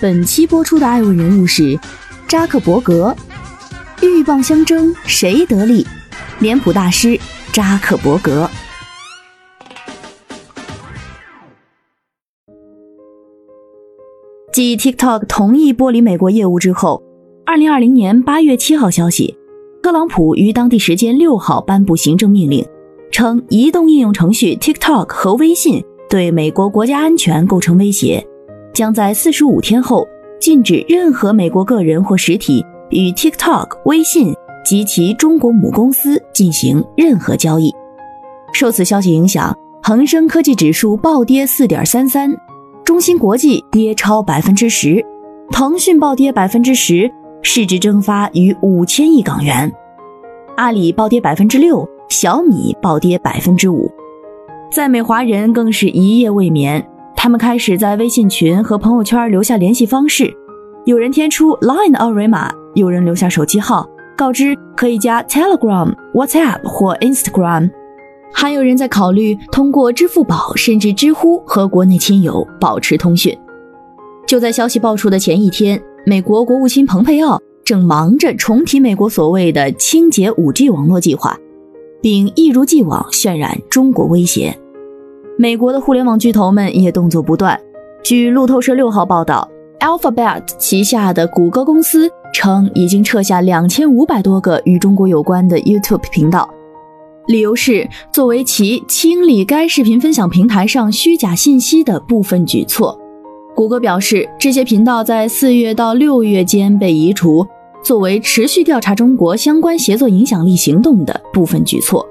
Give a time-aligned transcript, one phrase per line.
[0.00, 1.76] 本期播出的爱问人物是
[2.28, 3.12] 扎克伯格，
[4.00, 5.84] 鹬蚌相争，谁得利？
[6.38, 7.18] 脸谱大师
[7.52, 8.48] 扎克伯格。
[14.52, 17.02] 继 TikTok 同意剥离美国业务之后，
[17.44, 19.36] 二零二零年八月七号消息，
[19.82, 22.64] 特朗普于当地时间六号颁布行政命令，
[23.10, 28.24] 称移动应用程序 TikTok 和微信对美国国家安全构成威胁。
[28.72, 30.06] 将在四十五天后
[30.40, 37.74] 禁止任何美国个人或实体与 TikTok、微信及其中国母公司进行任何交易。
[38.52, 42.34] 受此消息影响，恒生科技指数暴跌四点三三，
[42.84, 45.04] 中芯国际跌超百分之十，
[45.50, 47.10] 腾讯暴跌百分之十，
[47.42, 49.70] 市值蒸发逾五千亿港元。
[50.56, 53.90] 阿里暴跌百分之六，小米暴跌百分之五，
[54.72, 56.84] 在美华人更是一夜未眠。
[57.28, 60.34] 他们开始在微信群和朋友圈留下联系方式，
[60.86, 67.70] 有人填出 Line 的二维码，有人留下手机号，告知可以加 Telegram、WhatsApp 或 Instagram，
[68.32, 73.36] 还有人在考虑通过支付宝甚至知乎和国内亲友保持通讯。
[74.26, 81.36] 就在消息爆出的前一天，美国国务卿蓬佩奥正忙着重提美国所谓的清洁 5G 网络计划，
[82.00, 84.58] 并一如既往渲染中国威胁。
[85.40, 87.56] 美国的互联网巨头们也动作不断。
[88.02, 96.50] 据路透社六号报道，Alphabet 旗下的谷歌公司称，已经撤下两千五百多个与中国有关的 YouTube 频道，
[97.28, 102.98] 理由是作为其清理该视频分享平台上虚假信息的部分举措。
[103.54, 107.46] 谷歌表示，这些频道在四月到六月间被移除，
[107.84, 112.04] 作为持续调查中国相关协作影响力行动的部分举措。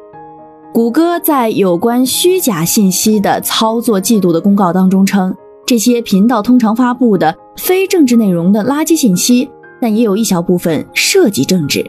[0.77, 9.49] 谷歌在有关虚假信息的操作季度的公告当中称，这些频道通常发布的非政治内容的垃圾信息，
[9.81, 11.83] 但也有一小部分涉及政治。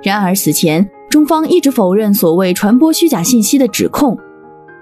[0.00, 4.16] 然而，此前中方一直否认所谓传播虚假信息的指控，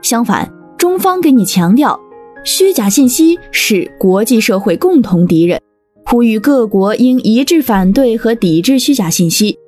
[0.02, 1.98] 相反，中方给你强调，
[2.44, 5.58] 虚假信息是国际社会共同敌人，
[6.04, 9.58] 呼吁各国应一致反对和抵制虚假信息。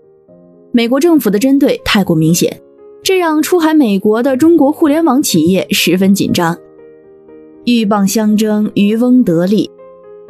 [0.71, 2.55] 美国政府的针对太过明显。
[3.03, 6.57] 这让出海美国的中国互联网企业十分紧张。
[7.65, 9.69] 鹬蚌相争，渔翁得利。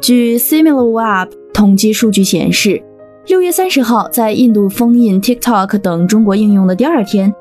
[0.01, 2.81] 据 SimilarWeb 统计数据显示，
[3.27, 7.31] 六月三十号，在印度封印 TikTok 等中国应用的第二天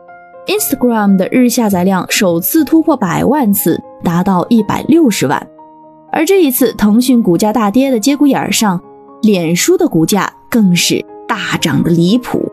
[0.46, 5.48] ，Instagram 的日下载量首次突破百万次，达到一百六十万。
[6.12, 8.78] 而这一次，腾讯股价大跌的节骨眼上，
[9.22, 12.51] 脸书的股价更是大涨的离谱。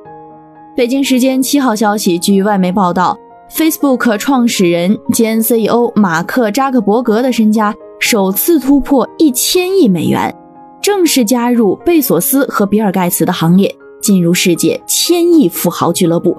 [0.79, 3.13] 北京时间七号消息，据外媒报道
[3.51, 10.33] ，Facebook 创始人兼 CEO 马克·扎克伯格的身家首次突破一千亿美元，
[10.81, 16.37] 正式加入贝索斯和比尔·盖茨的行列，进入世界千亿富豪俱乐部，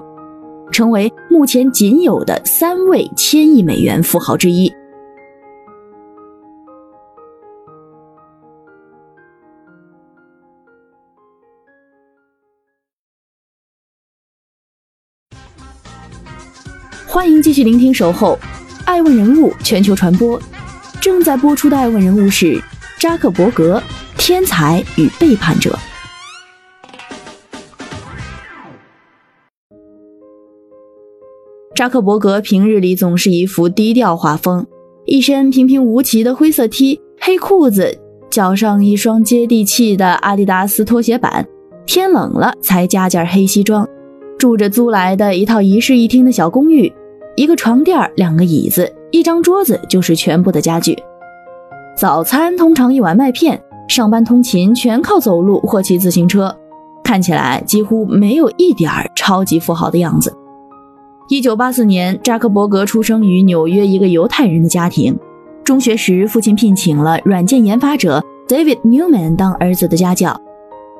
[0.71, 4.73] 成为目前仅有的三位千亿美元富豪之一。
[17.13, 18.39] 欢迎继续聆听《守候》，
[18.85, 20.41] 爱问人物全球传播。
[21.01, 22.57] 正在播出的爱问人物是
[22.97, 23.83] 扎克伯格，
[24.17, 25.77] 天才与背叛者。
[31.75, 34.65] 扎克伯格平日里总是一副低调画风，
[35.03, 37.99] 一身平平无奇的灰色 T、黑裤子，
[38.29, 41.45] 脚上一双接地气的阿迪达斯拖鞋板，
[41.85, 43.85] 天冷了才加件黑西装，
[44.39, 46.89] 住着租来的一套一室一厅的小公寓。
[47.35, 50.97] 一个床垫两个椅子，一张桌子就是全部的家具。
[51.95, 56.55] 早餐通常一碗麦片，上班通勤全靠走路或骑自行车，
[57.03, 60.35] 看起来几乎没有一点儿超级富豪的样子。
[61.29, 65.17] 一九八四年，扎克伯格出生于纽约一个犹太人的家庭。
[65.63, 70.37] 中学时，父亲聘请了软件研发者 David Newman 当儿子的家教。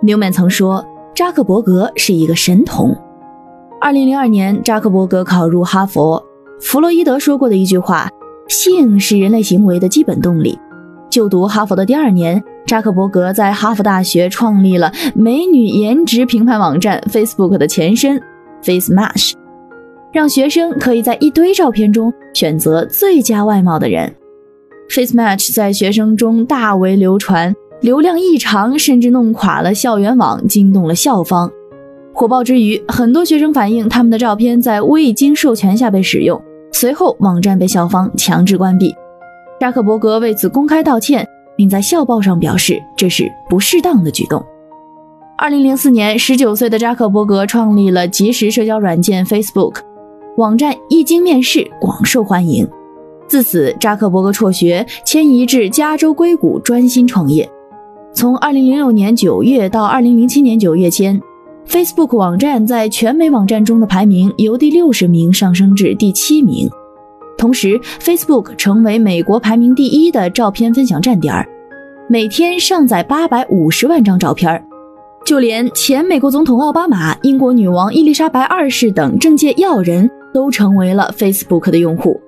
[0.02, 2.96] Newman 曾说，扎克伯格是一个神童。
[3.84, 6.24] 二零零二年，扎克伯格考入哈佛。
[6.60, 8.08] 弗洛伊德说过的一句话
[8.48, 10.56] ：“性是人类行为的基本动力。”
[11.10, 18.22] 就读哈佛的第二年，扎克伯格在哈佛大学创立了美女颜值评判网站 Facebook 的前身
[18.62, 19.34] FaceMatch，
[20.14, 24.16] 让学生可以在一堆照片中选择最佳外貌的人。
[24.92, 31.52] FaceMatch 在学生中大为流传，流量异常，甚至弄垮了校园网，惊动了校方。
[32.22, 36.40] 火爆之余，很多学生反映他们的照片在未经授权下被使用，
[36.72, 38.94] 随后网站被校方强制关闭。
[39.60, 41.28] 扎克伯格为此公开道歉。
[41.58, 44.44] 并在校报上表示这是不适当的举动。
[45.38, 49.76] 二零零四年，十九岁的扎克伯格创立了即时社交软件 Facebook，
[50.38, 52.68] 网站一经面世广受欢迎。
[53.28, 57.48] 自此，扎克伯格辍学，迁移至加州硅谷专心创业。
[58.14, 61.22] 从二零零六年九月到二零零七年九月间
[61.72, 66.70] ，Facebook 网站在全美网站中的排名由第六十名上升至第七名。
[67.38, 71.48] 同时，Facebook 成为美国排名第一的照片分享站点儿，
[72.10, 74.62] 每天上载八百五十万张照片儿。
[75.26, 82.20] 就连前美国总统奥巴马、英国女王伊丽莎白二世等政界要人都成为了 Facebook 的用户。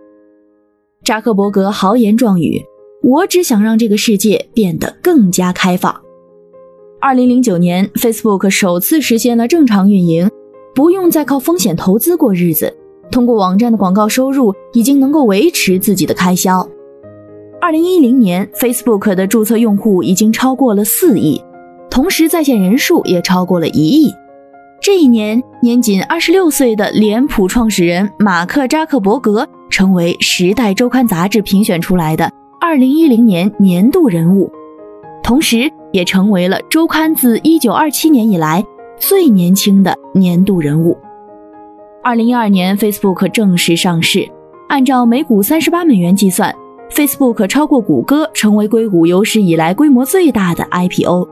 [1.03, 2.63] 扎克伯格豪言壮语
[3.03, 5.93] ：“我只想让这个世界变得更加开放。”
[7.05, 10.31] 二零零九年，Facebook 首次实现了正常运营，
[10.73, 12.73] 不用再靠风险投资过日子。
[13.11, 16.65] 通过网站的广告收入，已经能够维持自己的开销。
[17.59, 21.43] 二零一零年，Facebook 的注册用户已经超过了四亿，
[21.89, 24.09] 同时在线人数也超过了一亿。
[24.81, 34.49] 这一年，年仅二十六岁的脸谱创始人马克扎克伯格成为《时代周刊》杂志评选出来的二零一零年年度人物，
[35.23, 38.63] 同时也成为了周刊自一九二七年以来
[38.97, 40.97] 最年轻的年度人物。
[42.03, 44.29] 二零一二年，Facebook 正式上市。
[44.67, 46.53] 按照每股三十八美元计算
[46.91, 51.29] ，Facebook 超过谷歌，成为硅谷有史以来规模最大的 IPO。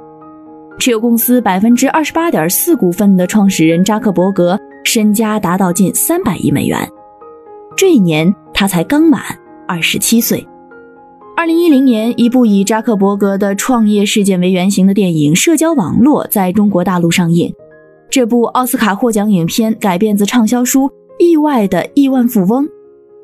[0.79, 6.79] 持有公司百分之二十八点四股份的创始人扎克伯格，身家达到近三百亿美元。
[7.75, 9.21] 这一年，他才刚满
[9.67, 10.47] 二十七岁。
[11.41, 17.51] 二零一零年，一部以扎克伯格的创业事件为原型的电影《社交网络》在中国大陆上映。
[18.11, 20.81] 这部奥斯卡获奖影片改编自畅销书
[21.17, 22.63] 《意外的亿万富翁》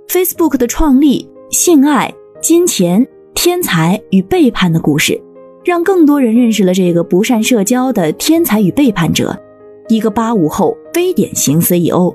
[0.07, 2.11] ，Facebook 的创立、性爱、
[2.41, 5.21] 金钱、天才与背叛的故事，
[5.63, 9.39] 让更多人认识了这个不善社交的天才与背叛者，
[9.89, 12.11] 一个八五后非典型 CEO。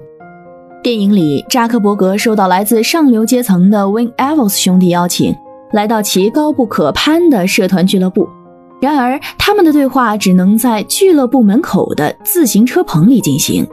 [0.83, 5.33] 电影里，扎克伯格受到来自上流阶层的 Wayne Evans 兄弟邀请，
[5.73, 8.29] 来到其高不可攀的社团俱乐部。
[8.81, 13.67] 然而，他们的对话只能在俱乐部门口的自行车棚里进行。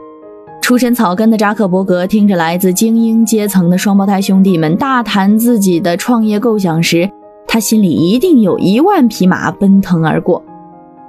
[0.62, 7.10] 出身草根的扎克伯格听着来自精英阶层的双胞胎兄弟们大谈自己的创业构想时，
[7.48, 10.44] 他心里一定有一万匹马奔腾而过。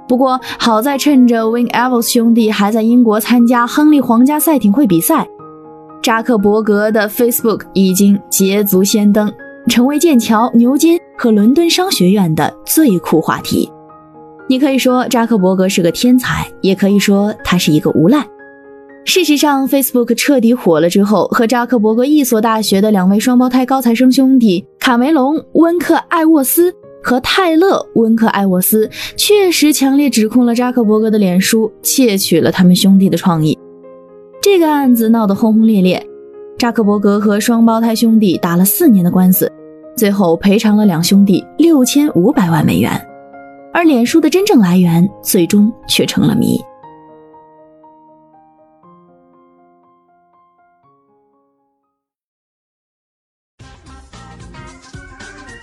[0.07, 5.27] 不过，好在趁着 Win Evans 兄弟还在英国参加亨利皇家赛艇会比赛，
[6.01, 9.31] 扎克伯格的 Facebook 已经捷足先登，
[9.67, 13.71] 成为剑桥、牛津和伦敦商学院的最酷话题。
[14.47, 18.25] 你可以说扎克伯格是个天才，也可以说他是一个无赖。
[19.03, 26.71] 事实上，Facebook 彻底火了之后，和扎克伯格一所大学的两位双胞胎高材生兄弟卡梅隆·温克艾沃斯
[27.01, 33.57] 和泰勒·温克艾沃斯，确实强烈指控了扎克伯格的脸书窃取了他们兄弟的创意。
[34.39, 36.05] 这个案子闹得轰轰烈烈，
[36.61, 39.51] 扎克伯格和双胞胎兄弟打了四年的官司，
[39.97, 42.91] 最后赔偿了两兄弟六千五百万美元。
[43.73, 46.59] 而脸书的真正来源最终却成了谜。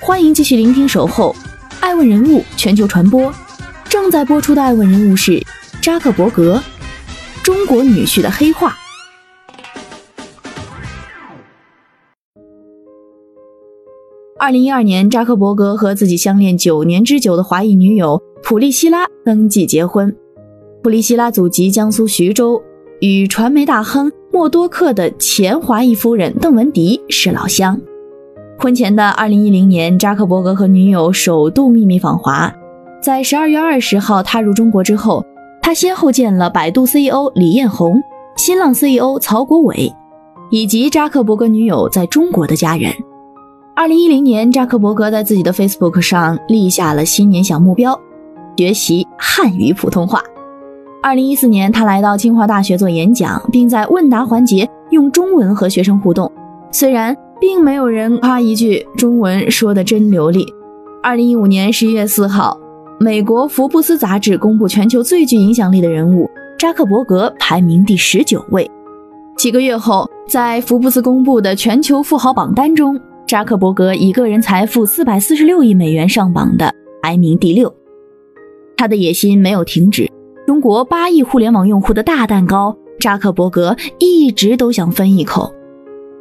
[0.01, 1.33] 欢迎继续聆听《守候》，
[1.79, 3.33] 爱问人物全球传播，
[3.85, 5.41] 正在播出的爱问人物是
[5.81, 6.61] 扎克伯格，
[7.45, 8.77] 中国女婿的黑话。
[14.41, 20.15] 二零一二年，扎克伯格和自己相恋九年之久的华裔女友普利希拉登记结婚。
[20.81, 22.63] 普利希拉祖籍江苏徐州，
[23.01, 27.81] 与传媒大亨默多克的前华裔夫人邓文迪是老乡。
[28.61, 32.53] 婚前的二零一零年，扎克伯格和女友首度秘密访华。
[33.03, 35.25] 在十二月二十号踏入中国之后，
[35.61, 38.01] 他先后见了百度 CEO 李彦宏、
[38.37, 39.93] 新浪 CEO 曹国伟，
[40.53, 42.93] 以及扎克伯格女友在中国的家人。
[43.79, 47.97] 二零一零年，扎克伯格在自己的 Facebook 上立下了新年小目标：
[48.57, 50.21] 学习汉语普通话。
[51.01, 56.29] 二零一四年，他来到清华大学做演讲，并在问答环节用中文和学生互动。
[56.73, 60.45] 虽然并没有人夸一句中文说的真流利。
[61.01, 62.59] 二零一五年十一月四号，
[62.99, 68.69] 美国福布斯杂志公布全球最具影响力的人物，扎克伯格排名第十九位。
[69.37, 77.71] 几个月后，在福布斯公布的全球富豪榜单中，扎克伯格以个人财富四百四十六亿美元上榜的，排名第六。
[78.75, 80.11] 他的野心没有停止，
[80.47, 85.53] 中国八亿互联网用户的大蛋糕，扎克伯格一直都想分一口。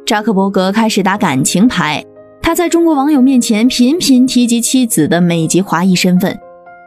[0.04, 2.04] 扎克伯格开始打感情牌，
[2.42, 6.38] 他在中国网友面前频频提及妻子的美籍华裔身份，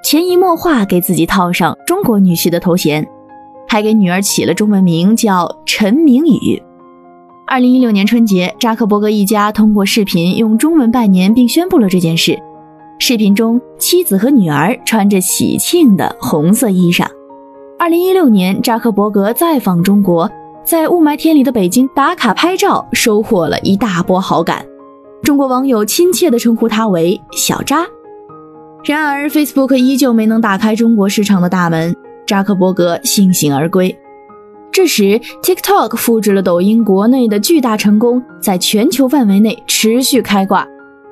[0.04, 3.04] 潜移默化给自己套上中国女婿的头衔。
[3.68, 6.62] 还给女儿起了中文名叫陈明宇。
[7.52, 12.42] 二零一六年春节，扎克伯格一家通过视频用中文拜年，并宣布了这件事。
[12.98, 17.06] 视频中，妻子和女儿穿着喜庆的红色衣裳。
[17.78, 20.32] 二零一六年，扎克伯格再访中国，
[20.64, 24.66] 在雾霾天里的北京打卡拍照，收获了一大波好感。
[25.22, 27.86] 中国网友亲切地称呼他为“小扎”。
[28.86, 31.94] 然而，Facebook 依旧没能打开中国市场的大门。
[32.26, 33.94] 扎克伯格悻悻而归。
[34.72, 40.66] 这时，TikTok 复制了抖音国内的巨大成功，在全球范围内持续开挂。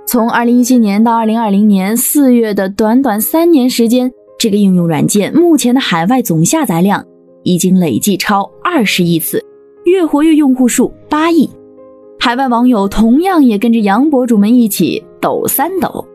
[0.07, 7.05] 从2017年到2020年4月的短短三年时间，这个应用软件目前的海外总下载量
[7.43, 9.43] 已经累计超二十亿次，
[9.83, 11.49] 月活跃用户数八亿。
[12.17, 16.05] 海外网友同样也跟着洋博主们一起抖三抖。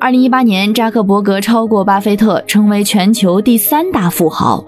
[0.00, 4.64] 二零一八年，扎克伯格超过巴菲特，成为全球第三大富豪。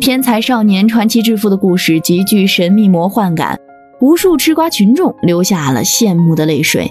[0.00, 3.60] 天才少年传奇致富的故事极具神秘魔幻感，
[4.00, 6.90] 无数吃瓜群众流下了羡慕的泪水。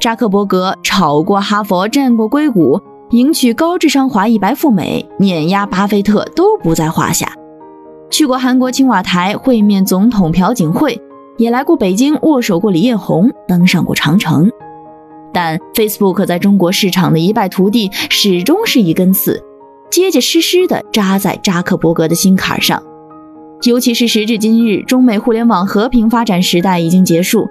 [0.00, 2.80] 扎克伯格炒过哈佛，战过硅谷，
[3.10, 7.32] 迎娶高智商华裔白富美，碾压巴菲特都不在话下。
[8.10, 11.00] 去过韩国青瓦台会面总统朴槿惠，
[11.36, 14.50] 也来过北京握手过李彦宏，登上过长城。
[15.32, 19.40] 但 Facebook 在中国市场的一败涂地，始终是一根刺，
[19.92, 22.82] 结结实实的扎在扎克伯格的心坎上。
[23.64, 27.46] 尤其是时至今日，中美互联网和平发展时代已经结束，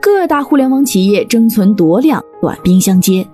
[0.00, 3.26] 各大互联网企业争存夺量，短兵相接。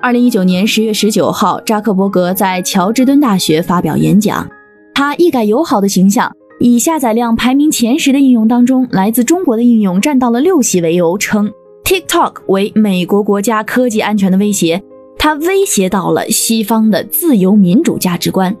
[0.00, 4.48] 二零一九年十月十九号，扎克伯格在乔治敦大学发表演讲，
[4.94, 11.50] 他一改友好的形象，以下载量排名前十的应用当中来自中国的应用占到了六席为由，称。
[11.84, 14.82] TikTok 为美国国家科技安全的威胁，
[15.24, 18.52] 它威胁到了西方的自由民主价值观。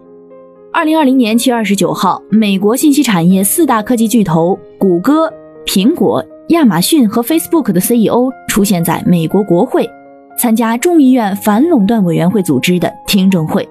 [0.72, 5.28] 二零二零年七月二十九号，美国信息产业四大科技巨头谷歌、
[5.66, 9.90] 苹果、亚马逊和 Facebook 的 CEO 出现在美国国会，
[10.38, 13.68] 参加众议院反垄断委员会组织的听证会。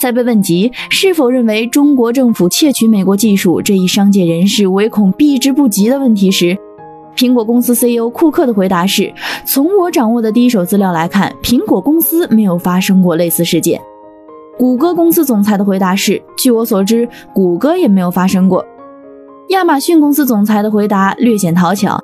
[0.00, 6.58] 在被问及是否认为中国政府窃取美国技术这一商界人士唯恐避之不及的问题时，
[7.16, 9.12] 苹果公司 CEO 库克的回答是：
[9.44, 13.80] 从我掌握的第一手资料来看，苹果公司没有发生过类似事件。
[14.58, 18.64] 谷歌公司总裁的回答是：据我所知，谷歌也没有发生过。
[19.48, 21.98] 亚马逊公司总裁的回答略显讨巧，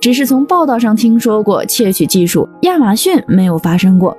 [0.00, 4.16] 只是从报道上听说过窃取技术，亚马逊没有发生过。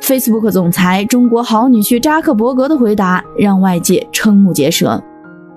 [0.00, 5.02] Facebook 总裁中国好女婿扎克伯格的回答让外界瞠目结舌：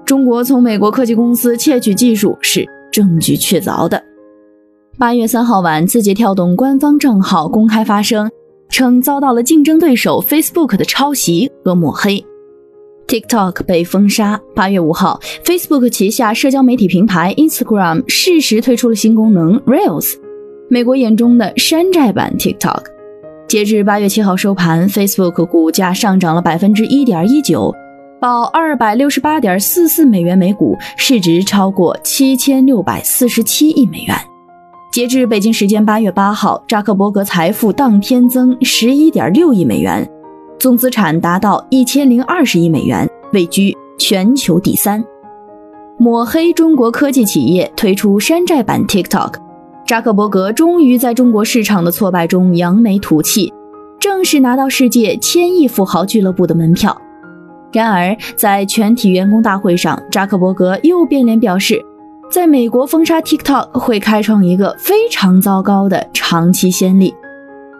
[0.05, 2.67] 中国从美国科技公司窃取技术是。
[2.91, 4.01] 证据确凿的。
[4.97, 8.29] 八月三号晚，字节跳动官方账号公开发声，
[8.69, 12.23] 称遭到了竞争对手 Facebook 的抄袭和抹黑
[13.07, 14.39] ，TikTok 被封杀。
[14.53, 20.15] 八月五号，Facebook 旗下社交媒体平台 Instagram 适时推出了新功能 Reels，
[20.69, 22.83] 美国眼中的山寨版 TikTok。
[23.47, 27.73] 截至八月七号收盘，Facebook 股价上涨了百分之一点一九。
[28.19, 34.15] 报二百六十八点四四美元每股，市值超过七千六百四十七亿美元。
[34.91, 40.05] 截至北京时间八月八号，扎克伯格财富当天增十一点六亿美元，
[40.59, 45.01] 总资产达到一千零二十亿美元，位居全球第三。
[45.97, 49.35] 抹黑中国科技企业推出山寨版 TikTok，
[49.87, 53.53] 扎克伯格终于在中国市场的挫败中扬眉吐气，
[53.97, 57.01] 正式拿到世界千亿富豪俱乐部的门票。
[57.71, 61.79] 然而，在全体员工大会上，扎克伯格又变脸表示，
[62.31, 67.13] 在美国封杀 TikTok 会开创一个非常糟糕的长期先例。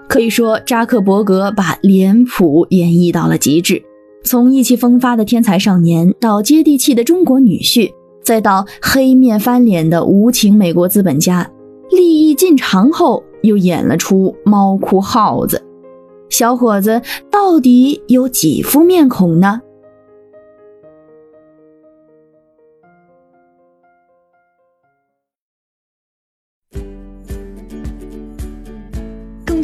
[0.08, 3.81] 可以说，扎克伯格把脸谱演绎到了极致，
[4.24, 7.91] 从意气风发的天才少年，到接地气的中国女婿，
[8.24, 11.50] 再到黑面翻脸的无情美国资本家，
[11.91, 15.63] 利益进场后又演了出猫哭耗子。
[16.29, 19.62] 小伙子到底有几副面孔呢？